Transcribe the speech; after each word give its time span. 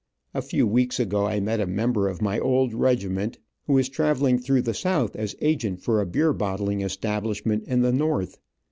* 0.17 0.33
A 0.33 0.41
few 0.41 0.65
weeks 0.65 0.99
ago 0.99 1.27
I 1.27 1.39
met 1.39 1.59
a 1.59 1.67
member 1.67 2.07
of 2.07 2.23
my 2.23 2.39
old 2.39 2.73
regiment, 2.73 3.37
who 3.67 3.77
is 3.77 3.87
traveling 3.87 4.39
through 4.39 4.63
the 4.63 4.73
South 4.73 5.15
as 5.15 5.35
agent 5.43 5.81
for 5.83 6.01
a 6.01 6.07
beer 6.07 6.33
bottling 6.33 6.81
establishment 6.81 7.65
in 7.67 7.83
the 7.83 7.91
North. 7.93 8.39